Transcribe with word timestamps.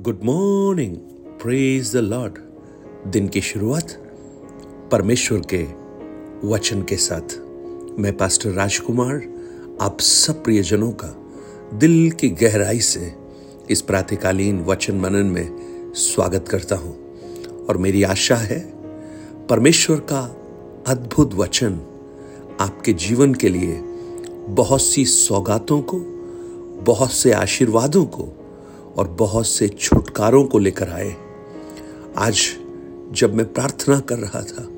Good 0.00 0.20
morning 0.24 0.96
praise 1.42 1.92
the 1.92 1.96
lord 1.96 2.32
दिन 3.10 3.28
की 3.28 3.40
शुरुआत 3.40 3.92
परमेश्वर 4.92 5.42
के 5.54 5.62
वचन 6.48 6.82
के 6.82 6.96
साथ। 6.96 7.36
मैं 7.98 8.16
पास्टर 8.16 8.50
राजकुमार, 8.50 9.22
आप 9.80 10.00
सब 10.00 10.44
प्रियजनों 10.44 10.92
का 10.92 11.30
दिल 11.74 12.10
की 12.10 12.28
गहराई 12.28 12.80
से 12.80 13.14
इस 13.70 13.80
प्रातकालीन 13.80 14.64
वचन 14.64 14.96
मनन 14.96 15.26
में 15.26 15.56
स्वागत 15.94 16.48
करता 16.48 16.76
हूँ। 16.76 16.96
और 17.66 17.76
मेरी 17.76 18.02
आशा 18.02 18.36
है 18.36 18.60
परमेश्वर 19.46 19.96
का 19.96 20.36
अद्भुत 20.86 21.34
वचन 21.34 21.80
आपके 22.60 22.92
जीवन 22.92 23.34
के 23.34 23.48
लिए 23.48 23.80
बहुत 24.48 24.82
सी 24.82 25.04
सौगातों 25.04 25.82
को, 25.82 25.98
बहुत 26.82 27.12
से 27.12 27.32
आशीर्वादों 27.32 28.04
को 28.04 28.45
और 28.96 29.08
बहुत 29.08 29.46
से 29.46 29.68
छुटकारों 29.68 30.44
को 30.44 30.58
लेकर 30.58 30.88
आए। 30.88 31.16
आज 32.18 32.40
जब 33.12 33.34
मैं 33.34 33.52
प्रार्थना 33.52 34.00
कर 34.00 34.18
रहा 34.18 34.42
था, 34.42 34.68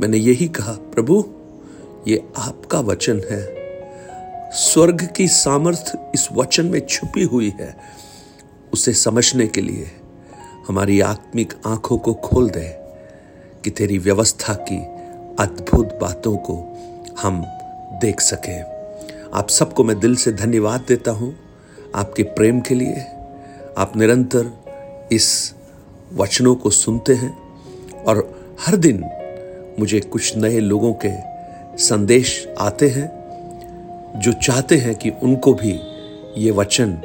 मैंने 0.00 0.16
यही 0.16 0.48
कहा, 0.48 0.72
प्रभु, 0.72 1.24
ये 2.08 2.28
आपका 2.36 2.80
वचन 2.80 3.22
है। 3.30 3.58
स्वर्ग 4.52 5.08
की 5.16 5.28
सामर्थ्य 5.28 6.10
इस 6.14 6.28
वचन 6.32 6.66
में 6.66 6.86
छुपी 6.86 7.22
हुई 7.22 7.52
है। 7.60 7.76
उसे 8.72 8.92
समझने 8.92 9.46
के 9.46 9.60
लिए 9.60 9.90
हमारी 10.68 11.00
आत्मिक 11.00 11.54
आँखों 11.66 11.98
को 11.98 12.14
खोल 12.14 12.50
दे 12.50 12.76
कि 13.64 13.70
तेरी 13.70 13.98
व्यवस्था 13.98 14.54
की 14.54 14.78
अद्भुत 15.42 15.98
बातों 16.00 16.36
को 16.36 16.76
हम 17.20 17.44
देख 18.00 18.20
सकें। 18.20 18.62
आप 19.34 19.48
सबको 19.48 19.84
मैं 19.84 20.00
दिल 20.00 20.16
से 20.16 20.32
धन्यवाद 20.32 20.84
देता 20.88 21.10
हूँ 21.10 21.36
आपके 21.94 22.22
प्रेम 22.22 22.60
के 22.60 22.74
लिए। 22.74 23.17
आप 23.78 23.96
निरंतर 23.96 24.58
इस 25.12 25.54
वचनों 26.14 26.54
को 26.54 26.70
सुनते 26.70 27.14
हैं 27.14 27.38
और 28.04 28.40
हर 28.60 28.76
दिन 28.76 29.04
मुझे 29.78 30.00
कुछ 30.00 30.36
नए 30.36 30.60
लोगों 30.60 30.94
के 31.04 31.10
संदेश 31.78 32.48
आते 32.58 32.88
हैं 32.88 33.18
जो 34.16 34.32
चाहते 34.32 34.76
हैं 34.76 34.94
कि 34.94 35.10
उनको 35.10 35.54
भी 35.54 35.80
ये 36.36 36.50
वचन 36.50 37.00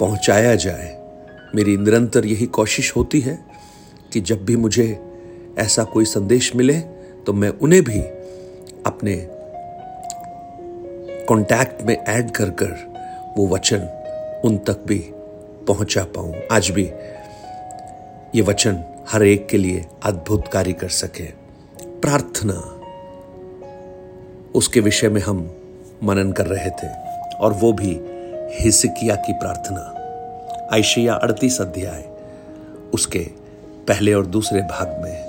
पहुँचाया 0.00 0.54
जाए। 0.54 1.02
मेरी 1.54 1.76
निरंतर 1.76 2.26
यही 2.26 2.46
कोशिश 2.46 2.96
होती 2.96 3.20
है 3.20 3.44
कि 4.12 4.20
जब 4.20 4.44
भी 4.44 4.56
मुझे 4.56 5.00
ऐसा 5.58 5.84
कोई 5.84 6.04
संदेश 6.04 6.56
मिले 6.56 6.80
तो 7.26 7.32
मैं 7.32 7.48
उन्हें 7.48 7.84
भी 7.84 8.00
अपने 8.86 9.28
कांटेक्ट 11.28 11.82
में 11.82 11.96
ऐड 11.96 12.30
कर 12.30 12.50
कर 12.50 12.92
वो 13.36 13.48
वचन 13.48 13.78
उन 14.44 14.58
तक 14.58 14.84
भी 14.86 14.98
पहुँचा 15.68 16.04
पाऊँ। 16.04 16.34
आज 16.52 16.70
भी 16.70 16.84
ये 18.34 18.42
वचन 18.42 18.84
हर 19.08 19.22
एक 19.22 19.46
के 19.48 19.56
लिए 19.56 19.84
अद्भुत 20.02 20.48
कार्य 20.48 20.72
कर 20.72 20.88
सके। 20.88 21.24
प्रार्थना, 21.84 22.78
उसके 24.54 24.80
विषय 24.80 25.08
में 25.08 25.20
हम 25.20 25.56
मनन 26.04 26.32
कर 26.32 26.46
रहे 26.46 26.70
थे, 26.70 26.88
और 27.36 27.52
वो 27.52 27.72
भी 27.72 28.00
हिसकिया 28.60 29.14
की 29.14 29.32
प्रार्थना। 29.32 29.88
आयशिया 30.72 31.14
अड़तीस 31.14 31.60
अध्याय, 31.60 32.04
उसके 32.94 33.26
पहले 33.88 34.14
और 34.14 34.26
दूसरे 34.26 34.60
भाग 34.60 35.00
में। 35.02 35.24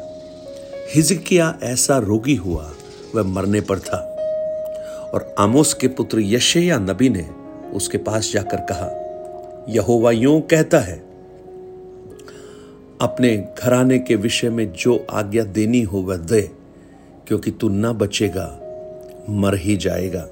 हिजकिया 0.96 1.60
ऐसा 1.64 1.98
रोगी 1.98 2.36
हुआ, 2.36 2.72
वह 3.16 3.24
मरने 3.24 3.62
पर 3.62 3.80
था, 3.80 3.98
और 5.14 5.36
आमोस 5.40 5.74
के 5.74 5.88
पुत्र 5.88 6.20
यशया 6.20 6.78
नबी 6.80 7.10
ने 7.10 7.30
उसके 7.74 7.98
पास 7.98 8.32
जाकर 8.34 8.58
कहा 8.58 9.03
यहोवा 9.70 10.12
यूँ 10.12 10.42
कहता 10.42 10.80
है, 10.80 11.00
अपने 13.02 13.54
घराने 13.60 14.00
के 14.00 14.16
विषय 14.16 14.50
में 14.50 14.74
जो 14.74 15.08
आज्ञा 15.12 15.44
देनी 15.44 15.82
हो 15.82 16.00
वह 16.00 16.18
दे, 16.18 16.42
क्योंकि 17.28 17.52
तू 17.52 17.70
न 17.70 17.94
बचेगा, 17.94 18.60
मर 19.30 19.56
ही 19.56 19.78
जाएगा। 19.78 20.30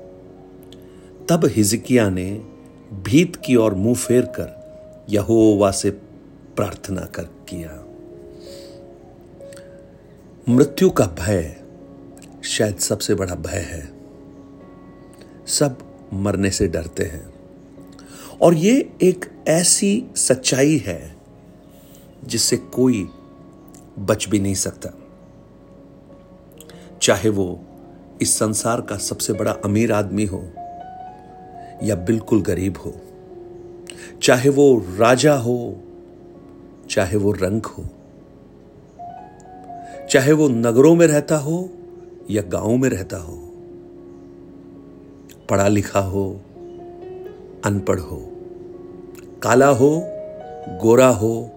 तब 1.29 1.41
हिजकिया 1.45 2.09
ने 2.09 2.45
भीत 2.93 3.35
की 3.35 3.55
ओर 3.55 3.73
मुँह 3.73 3.95
फेर 3.95 4.21
कर 4.21 4.61
यहोवा 5.09 5.71
से 5.71 5.89
प्रार्थना 6.55 7.01
कर 7.01 7.23
किया। 7.23 7.85
मृत्यु 10.49 10.89
का 10.89 11.05
भय 11.05 11.55
शायद 12.43 12.77
सबसे 12.77 13.15
बड़ा 13.15 13.35
भय 13.35 13.57
है। 13.57 13.93
सब 15.47 15.77
मरने 16.13 16.51
से 16.51 16.67
डरते 16.67 17.03
हैं। 17.03 17.33
और 18.41 18.53
ये 18.53 18.93
एक 19.01 19.30
ऐसी 19.47 20.05
सच्चाई 20.15 20.77
है 20.77 21.15
जिससे 22.23 22.57
कोई 22.57 23.09
बच 23.99 24.27
भी 24.29 24.39
नहीं 24.39 24.55
सकता। 24.55 24.89
चाहे 27.01 27.29
वो 27.29 27.59
इस 28.21 28.37
संसार 28.37 28.81
का 28.81 28.97
सबसे 28.97 29.33
बड़ा 29.33 29.51
अमीर 29.51 29.91
आदमी 29.91 30.25
हो 30.25 30.43
या 31.83 31.95
बिल्कुल 31.95 32.41
गरीब 32.41 32.77
हो, 32.77 32.93
चाहे 34.23 34.49
वो 34.49 34.85
राजा 34.97 35.33
हो, 35.33 35.83
चाहे 36.89 37.17
वो 37.17 37.31
रंग 37.31 37.65
हो, 37.65 37.85
चाहे 40.09 40.31
वो 40.31 40.47
नगरों 40.47 40.95
में 40.95 41.07
रहता 41.07 41.37
हो 41.37 41.69
या 42.29 42.41
गाँव 42.41 42.77
में 42.77 42.89
रहता 42.89 43.17
हो, 43.17 43.35
पढ़ा 45.49 45.67
लिखा 45.67 45.99
हो, 45.99 46.41
अनपढ़ 47.65 47.99
हो 47.99 48.30
काला 49.43 49.67
हो, 49.67 50.03
गोरा 50.81 51.07
हो, 51.07 51.51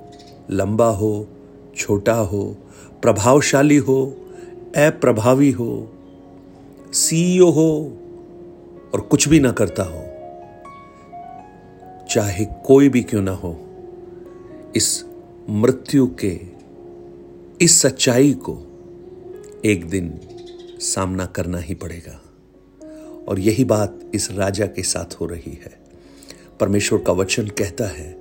लंबा 0.51 0.87
हो, 0.87 1.29
छोटा 1.77 2.15
हो, 2.15 2.57
प्रभावशाली 3.03 3.77
हो, 3.77 4.07
अप्रभावी 4.77 5.51
हो, 5.51 5.93
सीईओ 6.93 7.51
हो 7.51 7.99
और 8.95 9.01
कुछ 9.01 9.29
भी 9.29 9.41
ना 9.41 9.53
करता 9.53 9.83
हो, 9.83 10.05
चाहे 12.11 12.45
कोई 12.45 12.89
भी 12.89 13.03
क्यों 13.03 13.23
ना 13.23 13.33
हो, 13.33 13.61
इस 14.77 15.05
मृत्यु 15.51 16.07
के, 16.07 16.41
इस 17.61 17.83
सच्चाई 17.83 18.33
को 18.33 18.59
एक 19.65 19.89
दिन 19.89 20.21
सामना 20.81 21.27
करना 21.27 21.59
ही 21.59 21.75
पड़ेगा। 21.75 22.21
और 23.29 23.39
यही 23.39 23.65
बात 23.65 24.01
इस 24.15 24.31
राजा 24.31 24.67
के 24.67 24.83
साथ 24.83 25.15
हो 25.21 25.27
रही 25.27 25.53
है। 25.53 25.84
परमेश्वर 26.61 26.99
का 26.99 27.13
वचन 27.13 27.47
कहता 27.49 27.85
है, 27.85 28.13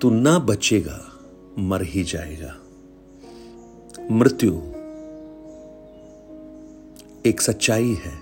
तू 0.00 0.10
ना 0.10 0.38
बचेगा, 0.38 1.00
मर 1.58 1.82
ही 1.82 2.04
जाएगा। 2.04 2.54
मृत्यु 4.10 4.52
एक 7.26 7.40
सच्चाई 7.40 7.94
है, 8.04 8.12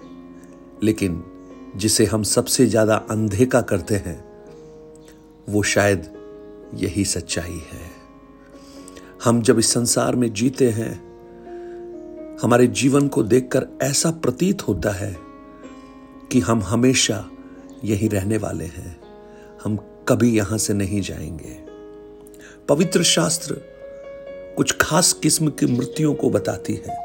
लेकिन 0.83 1.22
जिसे 1.77 2.05
हम 2.05 2.22
सबसे 2.22 2.66
ज़्यादा 2.66 2.97
अनदेखा 3.10 3.60
करते 3.60 3.94
हैं, 3.94 4.25
वो 5.49 5.62
शायद 5.62 6.12
यही 6.75 7.04
सच्चाई 7.04 7.62
है। 7.72 7.91
हम 9.25 9.43
जब 9.43 9.59
इस 9.59 9.72
संसार 9.72 10.16
में 10.16 10.33
जीते 10.33 10.71
हैं, 10.71 10.93
हमारे 12.43 12.66
जीवन 12.66 13.09
को 13.09 13.22
देखकर 13.22 13.66
ऐसा 13.83 14.10
प्रतीत 14.10 14.62
होता 14.69 14.91
है 14.91 15.16
कि 16.33 16.41
हम 16.41 16.62
हमेशा 16.62 17.31
यही 17.84 18.09
रहने 18.09 18.37
वाले 18.37 18.65
हैं। 18.65 19.00
हम 19.65 19.76
कभी 20.09 20.37
यहाँ 20.37 20.59
से 20.59 20.75
नहीं 20.75 21.00
जाएँगे। 21.00 21.72
पवित्र 22.69 23.03
शास्त्र 23.03 23.56
कुछ 24.56 24.76
खास 24.81 25.12
किस्म 25.12 25.48
की 25.50 25.66
मृत्युओं 25.66 26.15
को 26.15 26.31
बताती 26.31 26.75
है। 26.75 27.03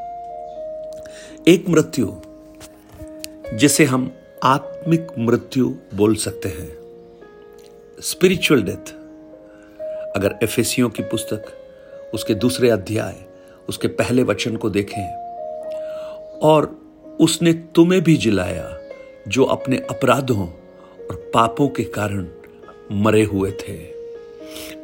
एक 1.47 1.69
मृत्यु, 1.69 2.15
जिसे 3.53 3.85
हम 3.85 4.13
आत्मिक 4.43 5.07
मृत्यु 5.19 5.75
बोल 5.95 6.15
सकते 6.15 6.49
हैं। 6.49 6.77
स्पिरिचुअल 8.01 8.63
डेथ 8.63 8.93
अगर 10.15 10.35
एफेसियों 10.43 10.89
की 10.89 11.03
पुस्तक, 11.03 11.45
उसके 12.13 12.33
दूसरे 12.33 12.69
अध्याय, 12.69 13.15
उसके 13.69 13.87
पहले 13.87 14.23
वचन 14.23 14.55
को 14.55 14.69
देखें, 14.69 15.15
और 16.39 16.79
उसने 17.19 17.53
तुम्हें 17.53 18.03
भी 18.03 18.17
जिलाया, 18.17 18.77
जो 19.27 19.43
अपने 19.43 19.77
अपराधों 19.77 20.47
और 21.09 21.31
पापों 21.33 21.69
के 21.69 21.83
कारण 21.83 22.27
मरे 22.91 23.23
हुए 23.23 23.51
थे। 23.51 23.97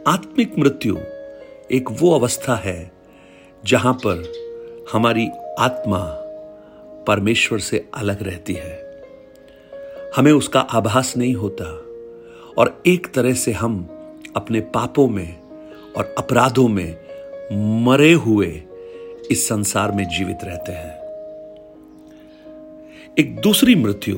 आत्मिक 0.08 0.60
मृत्यु 0.60 0.98
एक 1.72 1.86
वो 1.92 2.20
अवस्था 2.20 2.56
है 2.56 2.92
जहाँ 3.66 3.94
पर 3.94 4.34
हमारी 4.94 5.28
आत्मा 5.60 6.20
परमेश्वर 7.08 7.60
से 7.60 7.86
अलग 7.94 8.24
रहती 8.24 8.54
है। 8.54 9.04
हमें 10.16 10.32
उसका 10.32 10.60
आभास 10.60 11.18
नहीं 11.18 11.34
होता 11.34 11.66
और 12.58 12.84
एक 12.88 13.14
तरह 13.14 13.34
से 13.34 13.52
हम 13.52 13.90
अपने 14.36 14.62
पापों 14.62 15.08
में 15.08 15.38
और 15.98 16.16
अपराधों 16.18 16.68
में 16.68 16.96
मरे 17.86 18.14
हुए 18.14 18.64
इस 19.32 19.48
संसार 19.48 19.92
में 19.92 20.08
जीवित 20.10 20.38
रहते 20.44 20.72
हैं। 20.72 21.04
एक 23.20 23.40
दूसरी 23.40 23.76
मृत्यु 23.76 24.18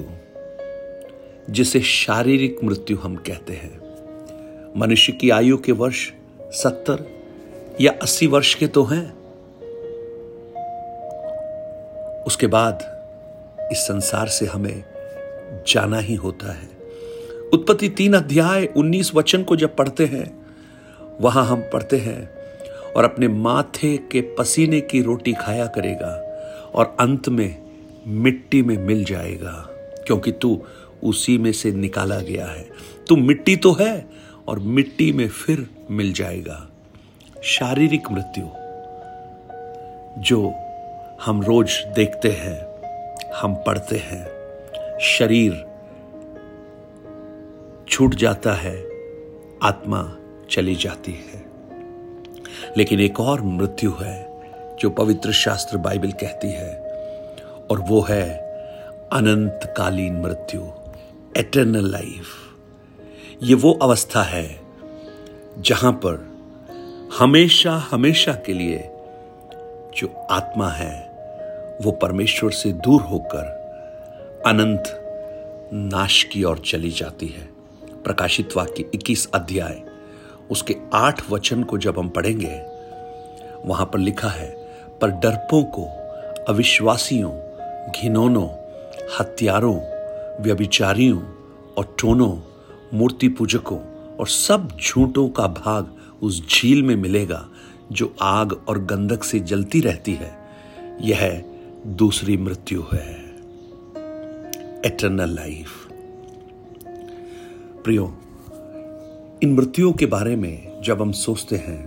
जिसे 1.49 1.81
शारीरिक 1.81 2.63
मृत्यु 2.63 2.97
हम 2.97 3.15
कहते 3.15 3.53
हैं। 3.53 3.79
मनुष्य 4.77 5.13
की 5.13 5.29
आयु 5.29 5.57
के 5.57 5.71
वर्ष 5.71 6.11
सत्तर 6.41 7.05
या 7.81 7.91
अस्सी 8.01 8.27
वर्ष 8.27 8.53
के 8.55 8.67
तो 8.67 8.83
हैं। 8.83 9.15
उसके 12.23 12.47
बाद 12.47 12.83
इस 13.71 13.77
संसार 13.77 14.27
से 14.27 14.45
हमें 14.45 14.83
जाना 15.67 15.99
ही 15.99 16.15
होता 16.15 16.51
है। 16.51 16.69
उत्पत्ति 17.53 17.89
तीन 17.89 18.13
अध्याय 18.13 18.65
उन्नीस 18.65 19.15
वचन 19.15 19.43
को 19.43 19.55
जब 19.55 19.75
पढ़ते 19.75 20.05
हैं, 20.05 20.45
वहाँ 21.21 21.45
हम 21.45 21.61
पढ़ते 21.61 21.97
हैं, 21.97 22.29
और 22.95 23.03
अपने 23.03 23.27
माथे 23.27 23.97
के 23.97 24.21
पसीने 24.21 24.81
की 24.81 25.01
रोटी 25.01 25.33
खाया 25.33 25.65
करेगा, 25.65 26.21
और 26.75 26.97
अंत 26.99 27.29
में 27.29 27.63
मिट्टी 28.07 28.61
में 28.61 28.77
मिल 28.77 29.03
जाएगा, 29.03 29.67
क्योंकि 30.07 30.31
तू 30.31 30.61
उसी 31.05 31.37
में 31.37 31.51
से 31.51 31.71
निकाला 31.71 32.19
गया 32.19 32.45
है। 32.45 32.69
तू 33.07 33.15
मिट्टी 33.15 33.55
तो 33.55 33.73
है 33.73 34.05
और 34.47 34.59
मिट्टी 34.59 35.11
में 35.11 35.27
फिर 35.27 35.69
मिल 35.91 36.13
जाएगा। 36.13 36.67
शारीरिक 37.43 38.11
मृत्यु, 38.11 38.45
जो 40.21 40.53
हम 41.25 41.41
रोज 41.41 41.71
देखते 41.95 42.29
हैं, 42.31 42.65
हम 43.35 43.55
पढ़ते 43.55 43.97
हैं, 43.97 44.27
शरीर 44.99 45.65
छूट 47.89 48.15
जाता 48.15 48.53
है, 48.53 48.85
आत्मा 49.63 50.15
चली 50.49 50.75
जाती 50.75 51.11
है। 51.11 51.45
लेकिन 52.77 52.99
एक 52.99 53.19
और 53.19 53.41
मृत्यु 53.41 53.93
है, 54.01 54.41
जो 54.79 54.89
पवित्र 54.89 55.31
शास्त्र 55.31 55.77
बाइबल 55.77 56.11
कहती 56.11 56.47
है, 56.47 56.75
और 57.71 57.79
वो 57.79 58.01
है 58.01 58.29
अनंतकालीन 59.13 60.15
मृत्यु। 60.15 60.61
एटर्नल 61.37 61.91
लाइफ 61.91 62.25
ये 63.43 63.55
वो 63.55 63.73
अवस्था 63.73 64.23
है 64.23 64.61
जहाँ 65.59 65.91
पर 65.91 66.37
हमेशा 67.19 67.71
हमेशा 67.71 68.33
के 68.33 68.53
लिए 68.53 68.77
जो 69.97 70.27
आत्मा 70.31 70.69
है, 70.69 71.09
वो 71.81 71.91
परमेश्वर 71.91 72.51
से 72.51 72.71
दूर 72.71 73.01
होकर 73.01 73.43
अनंत 74.45 74.83
नाश 75.73 76.23
की 76.23 76.43
ओर 76.43 76.59
चली 76.65 76.89
जाती 76.89 77.27
है। 77.27 77.49
प्रकाशित 78.03 78.49
वाक्य 78.57 78.85
21 78.95 79.31
अध्याय, 79.33 79.81
उसके 80.51 80.75
आठ 80.93 81.31
वचन 81.31 81.63
को 81.63 81.77
जब 81.77 81.99
हम 81.99 82.09
पढ़ेंगे, 82.09 82.61
वहाँ 83.65 83.85
पर 83.85 83.99
लिखा 83.99 84.29
है, 84.29 84.49
पर 85.01 85.09
डरपों 85.09 85.63
को, 85.63 85.85
अविश्वासियों, 86.49 87.31
घिनौनों 87.91 88.49
हत्यारों 89.19 89.94
व्यभिचारियों 90.41 91.21
और 91.77 91.95
टोनों, 91.99 92.37
मूर्ति 92.93 93.27
पूजकों 93.29 93.79
और 94.15 94.27
सब 94.27 94.77
झूठों 94.81 95.29
का 95.29 95.47
भाग 95.47 95.95
उस 96.21 96.47
झील 96.49 96.83
में 96.83 96.95
मिलेगा 96.95 97.49
जो 97.91 98.15
आग 98.21 98.53
और 98.67 98.79
गंधक 98.85 99.23
से 99.23 99.39
जलती 99.39 99.81
रहती 99.81 100.13
है। 100.13 100.37
यह 101.01 101.43
दूसरी 101.87 102.37
मृत्यु 102.37 102.83
है। 102.93 103.11
एटर्नल 104.85 105.29
लाइफ 105.29 105.71
प्रियो, 107.83 108.05
इन 109.43 109.53
मृत्युओं 109.53 109.93
के 109.93 110.05
बारे 110.05 110.35
में 110.35 110.81
जब 110.81 111.01
हम 111.01 111.11
सोचते 111.11 111.55
हैं 111.55 111.85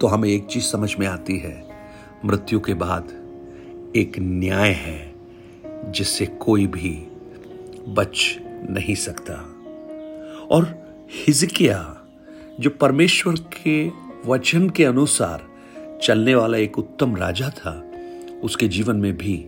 तो 0.00 0.06
हमें 0.06 0.28
एक 0.28 0.46
चीज़ 0.46 0.64
समझ 0.64 0.96
में 0.96 1.06
आती 1.06 1.38
है। 1.38 1.68
मृत्यु 2.24 2.60
के 2.60 2.74
बाद 2.74 3.08
एक 3.96 4.18
न्याय 4.18 4.70
है। 4.70 5.09
जिससे 5.84 6.26
कोई 6.26 6.66
भी 6.66 7.06
बच 7.88 8.38
नहीं 8.70 8.94
सकता। 8.94 9.34
और 10.50 10.88
हिजकिया, 11.10 12.02
जो 12.60 12.70
परमेश्वर 12.70 13.34
के 13.34 13.90
वचन 14.26 14.70
के 14.70 14.84
अनुसार 14.84 15.46
चलने 16.02 16.34
वाला 16.34 16.58
एक 16.58 16.78
उत्तम 16.78 17.16
राजा 17.16 17.48
था, 17.48 17.90
उसके 18.42 18.68
जीवन 18.68 18.96
में 18.96 19.16
भी 19.16 19.46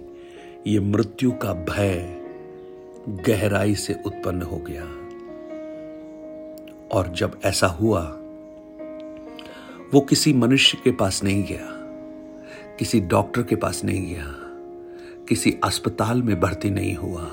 ये 0.67 0.81
मृत्यु 0.81 1.33
का 1.33 1.53
भय 1.53 2.21
गहराई 3.09 3.75
से 3.75 3.97
उत्पन्न 4.07 4.43
हो 4.43 4.57
गया। 4.57 4.83
और 6.99 7.09
जब 7.09 7.41
ऐसा 7.45 7.67
हुआ, 7.67 8.03
वो 9.95 10.01
किसी 10.01 10.33
मनुष्य 10.33 10.79
के 10.85 10.91
पास 10.91 11.25
नहीं 11.25 11.45
गया, 11.45 11.69
किसी 12.79 13.01
डॉक्टर 13.01 13.43
के 13.43 13.57
पास 13.57 13.85
नहीं 13.85 14.15
गया। 14.15 14.42
किसी 15.33 15.59
अस्पताल 15.65 16.23
में 16.23 16.41
भर्ती 16.41 16.71
नहीं 16.71 16.95
हुआ। 16.95 17.31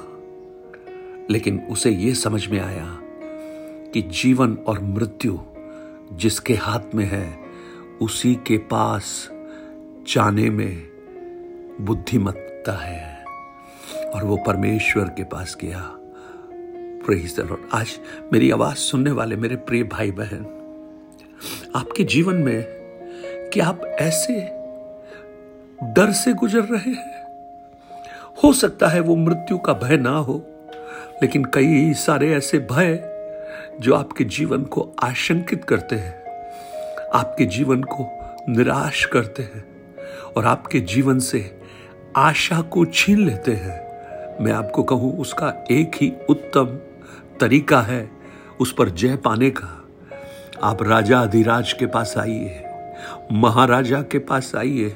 लेकिन 1.29 1.59
उसे 1.59 1.89
यह 1.89 2.13
समझ 2.13 2.47
में 2.47 2.59
आया 2.59 2.99
कि 3.93 4.01
जीवन 4.01 4.53
और 4.53 4.79
मृत्यु 4.79 5.39
जिसके 6.13 6.53
हाथ 6.53 6.95
में 6.95 7.05
है, 7.05 7.39
उसी 8.01 8.35
के 8.35 8.57
पास 8.57 9.29
जाने 10.13 10.49
में 10.49 10.87
बुद्धिमत्ता 11.81 12.71
है। 12.71 13.25
और 14.09 14.23
वो 14.23 14.37
परमेश्वर 14.37 15.03
के 15.03 15.23
पास 15.23 15.57
गया। 15.61 15.95
द 17.35 17.69
आज 17.73 17.99
मेरी 18.33 18.51
आवाज़ 18.51 18.77
सुनने 18.77 19.11
वाले 19.11 19.35
मेरे 19.35 19.55
प्रिय 19.55 19.83
भाई 19.83 20.11
बहन 20.11 20.45
आपके 21.75 22.03
जीवन 22.03 22.35
में 22.35 22.63
क्या 23.53 23.67
आप 23.67 23.81
ऐसे 23.85 24.39
डर 25.83 26.11
से 26.11 26.33
गुजर 26.33 26.61
रहे 26.61 26.91
हैं? 26.91 27.08
हो 28.43 28.53
सकता 28.53 28.87
है 28.87 28.99
वो 28.99 29.15
मृत्यु 29.15 29.57
का 29.57 29.73
भय 29.73 29.97
ना 29.97 30.09
हो, 30.09 30.33
लेकिन 31.21 31.43
कई 31.45 31.93
सारे 31.93 32.33
ऐसे 32.33 32.59
भय 32.59 32.99
जो 33.81 33.95
आपके 33.95 34.23
जीवन 34.23 34.63
को 34.63 34.95
आशंकित 35.03 35.63
करते 35.63 35.95
हैं, 35.95 36.15
आपके 37.13 37.45
जीवन 37.45 37.83
को 37.83 38.07
निराश 38.49 39.05
करते 39.05 39.43
हैं, 39.43 39.63
और 40.37 40.45
आपके 40.45 40.79
जीवन 40.79 41.19
से 41.19 41.59
आशा 42.15 42.61
को 42.61 42.85
छीन 42.85 43.25
लेते 43.25 43.51
हैं। 43.51 44.45
मैं 44.45 44.51
आपको 44.51 44.83
कहूँ, 44.83 45.17
उसका 45.19 45.53
एक 45.71 45.91
ही 45.95 46.11
उत्तम 46.29 46.65
तरीका 47.39 47.81
है 47.81 48.09
उस 48.59 48.73
पर 48.73 48.89
जय 48.89 49.15
पाने 49.15 49.49
का। 49.49 49.75
आप 50.63 50.83
राजा 50.83 51.19
अधिराज 51.19 51.73
के 51.73 51.85
पास 51.85 52.13
आइए। 52.17 52.68
महाराजा 53.31 54.01
के 54.01 54.19
पास 54.19 54.51
आइए, 54.55 54.95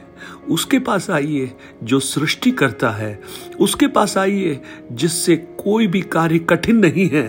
उसके 0.49 0.79
पास 0.79 1.09
आइए 1.09 1.51
जो 1.83 1.99
सृष्टि 1.99 2.51
करता 2.51 2.89
है, 2.89 3.19
उसके 3.59 3.87
पास 3.87 4.17
आइए 4.17 4.59
जिससे 4.91 5.35
कोई 5.59 5.87
भी 5.87 6.01
कार्य 6.01 6.39
कठिन 6.39 6.77
नहीं 6.77 7.09
है। 7.09 7.27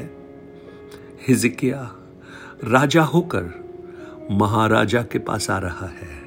हिजकिया, 1.29 1.91
राजा 2.65 3.03
होकर 3.05 3.53
महाराजा 4.31 5.03
के 5.03 5.19
पास 5.19 5.51
आ 5.51 5.59
रहा 5.59 5.87
है, 5.87 6.23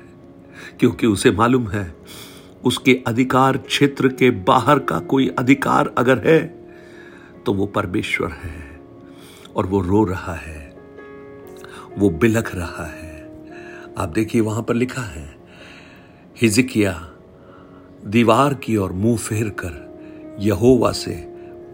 क्योंकि 0.80 1.08
उसे 1.08 1.32
मालूम 1.32 1.68
है 1.68 1.94
उसके 2.66 2.94
अधिकार 3.08 3.58
क्षेत्र 3.58 4.08
के 4.10 4.30
बाहर 4.44 4.80
का 4.80 5.00
कोई 5.02 5.28
अधिकार 5.40 5.94
अगर 5.98 6.22
है 6.26 6.40
तो 7.46 7.54
वो 7.54 7.66
परमेश्वर 7.68 8.32
है 8.34 8.80
और 9.56 9.66
वो 9.66 9.82
रो 9.82 10.04
रहा 10.04 10.34
है, 10.36 10.74
वो 11.98 12.10
बिलख 12.12 12.56
रहा 12.56 12.86
है। 12.86 13.07
आप 13.98 14.10
देखिए 14.10 14.42
वहाँ 14.42 14.62
पर 14.64 14.74
लिखा 14.74 15.02
है 15.02 15.36
हिजकिया 16.42 16.92
दीवार 18.06 18.54
की 18.54 18.78
ओर 18.78 18.92
मुँह 18.92 19.18
फेर 19.18 19.50
कर 19.50 20.36
यहोवा 20.40 20.92
से 20.92 21.12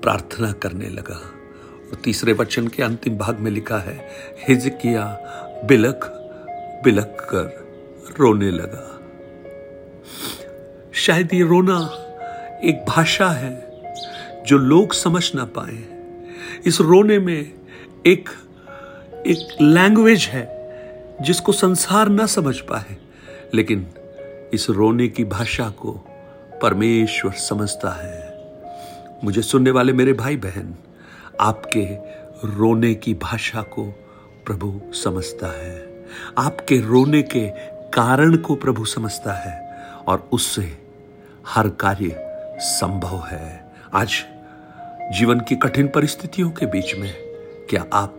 प्रार्थना 0.03 0.51
करने 0.51 0.89
लगा। 0.89 1.15
और 1.89 1.95
तीसरे 2.03 2.33
वचन 2.33 2.67
के 2.67 2.83
अंतिम 2.83 3.17
भाग 3.17 3.39
में 3.39 3.51
लिखा 3.51 3.77
है 3.77 4.09
हिजकिया 4.49 5.05
बिलख 5.65 6.07
बिलख 6.83 7.27
कर 7.29 8.13
रोने 8.19 8.51
लगा। 8.51 8.89
शायद 10.93 11.33
ये 11.33 11.43
रोना 11.43 11.79
एक 12.63 12.85
भाषा 12.87 13.29
है 13.29 13.53
जो 14.47 14.57
लोग 14.57 14.93
समझ 14.93 15.35
ना 15.35 15.45
पाए। 15.45 15.83
इस 16.65 16.81
रोने 16.81 17.19
में 17.19 17.53
एक 18.05 18.29
एक 19.27 19.61
लैंग्वेज 19.61 20.23
है। 20.23 20.52
जिसको 21.23 21.51
संसार 21.51 22.09
ना 22.09 22.25
समझ 22.25 22.59
पाए, 22.59 22.97
लेकिन 23.53 23.87
इस 24.53 24.69
रोने 24.69 25.07
की 25.07 25.23
भाषा 25.23 25.69
को 25.69 25.91
परमेश्वर 26.61 27.31
समझता 27.31 27.89
है। 27.89 28.37
मुझे 29.23 29.41
सुनने 29.41 29.71
वाले 29.71 29.93
मेरे 29.93 30.13
भाई 30.13 30.37
बहन 30.37 30.75
आपके 31.39 31.85
रोने 32.47 32.95
की 32.95 33.13
भाषा 33.13 33.61
को 33.61 33.85
प्रभु 34.45 34.81
समझता 34.93 35.47
है। 35.47 36.05
आपके 36.37 36.77
रोने 36.81 37.21
के 37.21 37.49
कारण 37.89 38.37
को 38.37 38.55
प्रभु 38.55 38.85
समझता 38.85 39.33
है, 39.33 39.73
और 40.07 40.29
उससे 40.31 40.77
हर 41.47 41.69
कार्य 41.69 42.15
संभव 42.59 43.23
है। 43.27 43.73
आज 43.93 44.25
जीवन 45.13 45.39
की 45.39 45.55
कठिन 45.55 45.87
परिस्थितियों 45.87 46.51
के 46.51 46.65
बीच 46.65 46.95
में 46.95 47.13
क्या 47.69 47.85
आप 47.93 48.17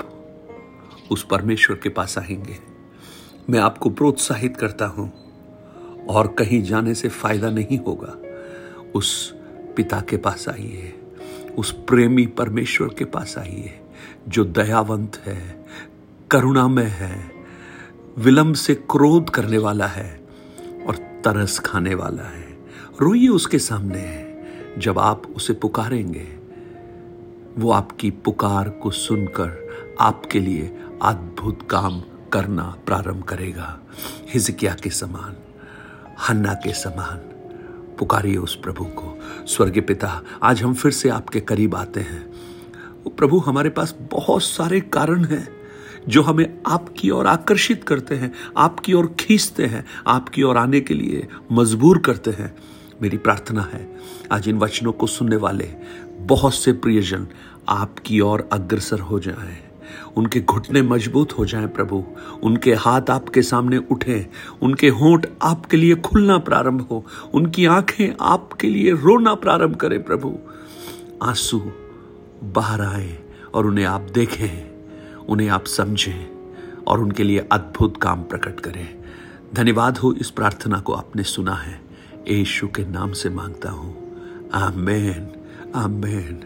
उस 1.11 1.27
परमेश्वर 1.31 1.77
के 1.77 1.89
पास 1.89 2.19
आएँगे? 2.19 2.74
मैं 3.51 3.59
आपको 3.59 3.91
प्रोत्साहित 3.91 4.57
करता 4.57 4.87
हूँ। 4.87 5.13
और 6.09 6.27
कहीं 6.27 6.63
जाने 6.63 6.95
से 6.95 7.09
फ़ायदा 7.09 7.51
नहीं 7.51 7.79
होगा। 7.79 8.17
उस 8.95 9.35
पिता 9.77 10.01
के 10.01 10.17
पास 10.17 10.49
आइए। 10.49 11.01
उस 11.59 11.73
प्रेमी 11.73 12.27
परमेश्वर 12.27 12.89
के 12.89 13.05
पास 13.05 13.39
आइए, 13.39 13.81
जो 14.29 14.45
दयावंत 14.45 15.17
है, 15.17 15.67
करुणामय 16.31 16.85
है, 16.85 17.31
विलंब 18.19 18.55
से 18.55 18.75
क्रोध 18.75 19.31
करने 19.31 19.59
वाला 19.59 19.87
है 19.87 20.27
और 20.89 20.97
तरस 20.97 21.59
खाने 21.59 21.95
वाला 21.95 22.23
है। 22.23 22.59
रोइए 23.01 23.29
उसके 23.29 23.59
सामने। 23.59 23.99
है 23.99 24.35
जब 24.79 24.99
आप 24.99 25.27
उसे 25.37 25.53
पुकारेंगे, 25.53 26.29
वो 27.59 27.71
आपकी 27.71 28.11
पुकार 28.11 28.69
को 28.69 28.91
सुनकर 28.91 29.77
आपके 30.01 30.41
लिए 30.41 30.79
अद्भुत 31.03 31.69
काम 31.71 32.03
करना 32.35 32.77
प्रारंभ 32.87 33.23
करेगा। 33.23 33.79
हिजकिया 34.31 34.75
के 34.75 34.91
समान, 34.91 35.37
हन्ना 36.29 36.55
के 36.55 36.73
समान। 36.73 37.17
पुकारिए 37.99 38.37
उस 38.37 38.55
प्रभु 38.55 38.85
को। 38.85 39.19
स्वर्गीय 39.47 39.83
पिता, 39.83 40.23
आज 40.43 40.63
हम 40.63 40.75
फिर 40.75 40.93
से 40.93 41.09
आपके 41.09 41.41
करीब 41.41 41.75
आते 41.75 42.01
हैं। 42.01 42.33
प्रभु, 43.09 43.39
हमारे 43.39 43.71
पास 43.71 43.95
बहुत 44.01 44.43
सारे 44.43 44.81
कारण 44.81 45.25
हैं 45.25 45.49
जो 46.09 46.23
हमें 46.23 46.63
आपकी 46.67 47.11
ओर 47.11 47.27
आकर्षित 47.27 47.85
करते 47.85 48.15
हैं, 48.15 48.33
आपकी 48.57 48.93
ओर 48.93 49.07
खींचते 49.21 49.67
हैं, 49.67 49.85
आपकी 50.07 50.43
ओर 50.43 50.57
आने 50.57 50.81
के 50.81 50.95
लिए 50.95 51.29
मजबूर 51.53 51.99
करते 51.99 52.31
हैं। 52.31 52.57
मेरी 53.03 53.19
प्रार्थना 53.19 53.63
है, 53.63 53.97
आज 54.33 54.49
इन 54.49 54.59
वचनों 54.59 54.93
को 54.93 55.07
सुनने 55.07 55.37
वाले 55.37 55.75
बहुत 56.19 56.55
से 56.55 56.73
प्रियजन 56.73 57.27
आपकी 57.69 58.21
ओर 58.21 58.49
अग्रसर 58.53 59.01
हो 59.01 59.21
जाएँ। 59.21 59.64
उनके 60.17 60.41
घुटने 60.41 60.83
मज़बूत 60.83 61.33
हो 61.33 61.47
जाएँ 61.47 61.67
प्रभु। 61.67 62.05
उनके 62.43 62.75
हाथ 62.75 63.03
आपके 63.11 63.43
सामने 63.43 63.77
उठे। 63.77 64.27
उनके 64.63 64.89
होंठ 64.89 65.27
आपके 65.43 65.77
लिए 65.77 65.95
खुलना 65.95 66.39
प्रारंभ 66.39 66.81
हो। 66.81 67.07
उनकी 67.35 67.67
आँखें 67.67 68.15
आपके 68.21 68.69
लिए 68.69 68.93
रोना 68.93 69.35
प्रारंभ 69.35 69.77
करें 69.77 70.03
प्रभु। 70.03 70.39
आँसू 71.23 71.73
बाहर 72.45 72.81
आए 72.81 73.19
और 73.55 73.67
उन्हें 73.67 73.85
आप 73.85 74.01
देखें। 74.01 74.75
उन्हें 75.27 75.49
आप 75.49 75.65
समझें 75.67 76.31
और 76.87 77.01
उनके 77.01 77.23
लिए 77.23 77.49
अद्भुत 77.53 78.03
काम 78.03 78.23
प्रकट 78.23 78.61
करें। 78.61 78.99
धन्यवाद 79.55 79.99
हो 79.99 80.13
इस 80.13 80.31
प्रार्थना 80.31 80.81
को 80.81 80.93
आपने 80.93 81.23
सुना 81.23 81.55
है। 81.55 81.81
यीशु 82.29 82.69
के 82.69 82.85
नाम 82.85 83.13
से 83.13 83.29
माँगता 83.31 83.71
हूँ। 83.71 84.05
आमेन। 84.55 85.29
आमेन। 85.75 86.41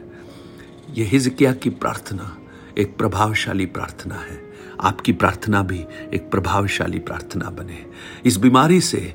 ये 0.95 1.05
हिजकिया 1.05 1.53
की 1.53 1.71
प्रार्थना। 1.71 2.37
एक 2.79 2.97
प्रभावशाली 2.97 3.67
प्रार्थना 3.67 4.15
है। 4.15 4.53
आपकी 4.81 5.13
प्रार्थना 5.13 5.63
भी 5.63 5.85
एक 6.15 6.31
प्रभावशाली 6.31 6.99
प्रार्थना 6.99 7.51
बने। 7.51 7.87
इस 8.25 8.37
बीमारी 8.37 8.81
से 8.81 9.15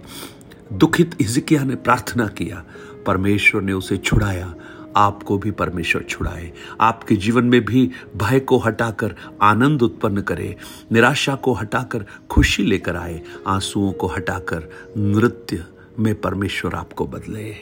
दुखित 0.74 1.15
हिजकिया 1.22 1.63
ने 1.63 1.75
प्रार्थना 1.75 2.27
किया। 2.27 2.65
परमेश्वर 3.05 3.62
ने 3.62 3.74
उसे 3.74 3.98
छुड़ाया। 3.98 4.55
आपको 4.98 5.38
भी 5.38 5.51
परमेश्वर 5.51 6.03
छुड़ाए। 6.03 6.51
आपके 6.82 7.15
जीवन 7.15 7.43
में 7.43 7.65
भी 7.65 7.91
भय 8.17 8.39
को 8.39 8.58
हटाकर 8.58 9.15
आनंद 9.41 9.84
उत्पन्न 9.84 10.22
करे। 10.22 10.55
निराशा 10.91 11.36
को 11.36 11.53
हटाकर 11.53 12.05
खुशी 12.29 12.63
लेकर 12.63 12.96
आए। 12.96 13.22
आंसुओं 13.48 13.91
को 13.91 14.08
हटाकर 14.08 14.70
नृत्य 14.98 15.65
में 16.00 16.22
परमेश्वर 16.22 16.75
आपको 16.75 17.08
बदले। 17.08 17.55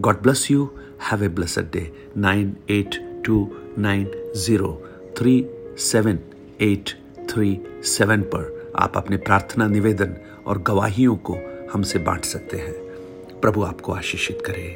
God 0.00 0.22
bless 0.22 0.50
you 0.50 0.70
have 1.12 1.24
a 1.24 1.28
blessed 1.28 1.70
day 1.72 2.10
nine 2.16 2.56
eight 2.70 3.22
two 3.26 3.56
nine 3.78 4.32
zero 4.36 4.70
three 5.18 5.46
seven 5.78 6.18
eight 6.60 6.90
three 7.30 7.60
seven 7.84 8.22
पर 8.22 8.72
आप 8.76 8.96
अपने 8.96 9.16
प्रार्थना, 9.16 9.66
निवेदन 9.68 10.16
और 10.46 10.62
गवाहियों 10.62 11.16
को 11.16 11.36
हमसे 11.72 11.98
बांट 11.98 12.24
सकते 12.24 12.56
हैं। 12.56 12.74
प्रभु 13.40 13.62
आपको 13.62 13.92
आशीषित 13.92 14.42
करे। 14.46 14.68